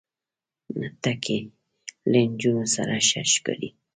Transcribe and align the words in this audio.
نتکۍ 0.79 1.39
له 2.11 2.19
نجونو 2.29 2.65
سره 2.75 2.93
ښه 3.07 3.21
ښکاری. 3.33 3.69